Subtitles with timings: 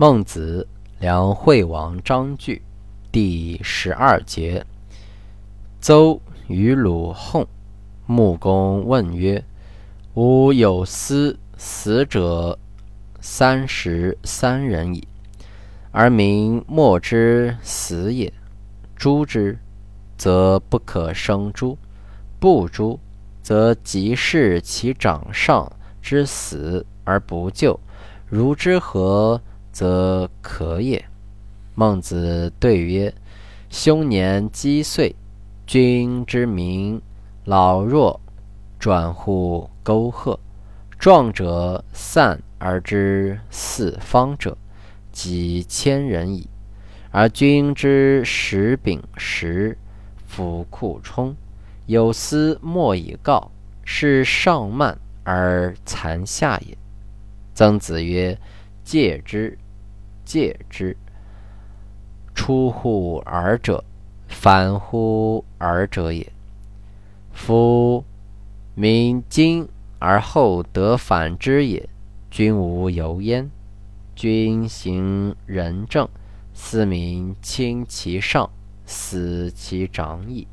[0.00, 0.64] 孟子，
[1.00, 2.62] 梁惠王章句，
[3.10, 4.64] 第十二节。
[5.80, 7.44] 邹与鲁讧，
[8.06, 9.42] 穆公问曰
[10.14, 12.56] ：“吾有司死者
[13.18, 15.08] 三十三人矣，
[15.90, 18.32] 而民莫之死也。
[18.94, 19.58] 诛之，
[20.16, 21.76] 则不可生诛；
[22.38, 23.00] 不诛，
[23.42, 27.80] 则即视其长上之死而不救，
[28.28, 29.40] 如之何？”
[29.78, 31.04] 则可也。
[31.76, 33.14] 孟子对曰
[33.70, 35.14] ：“凶年积岁，
[35.68, 37.00] 君之民
[37.44, 38.20] 老弱，
[38.80, 40.36] 转乎沟壑；
[40.98, 44.58] 壮者散而知四方者，
[45.12, 46.50] 几千人矣。
[47.12, 49.78] 而君之食秉食，
[50.26, 51.36] 府库充，
[51.86, 53.52] 有司莫以告，
[53.84, 56.76] 是上慢而残下也。”
[57.54, 58.36] 曾子曰
[58.82, 59.56] ：“戒之。”
[60.28, 60.94] 戒之，
[62.34, 63.82] 出乎尔者，
[64.28, 66.30] 反乎尔者也。
[67.32, 68.04] 夫
[68.74, 69.66] 民今
[69.98, 71.88] 而后得反之也，
[72.30, 73.50] 君无由焉。
[74.14, 76.06] 君行仁政，
[76.52, 78.50] 斯民亲其上，
[78.84, 80.46] 死其长矣。